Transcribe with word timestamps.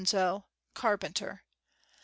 o 0.15 0.43
Carpenter.. 0.73 1.43